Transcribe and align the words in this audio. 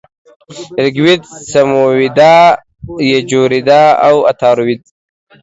ریګ 0.83 0.95
وید، 1.03 1.21
سمویدا، 1.51 2.33
یجوروید 3.11 3.69
او 4.07 4.15
اتارو 4.31 4.63
وید- 4.67 4.81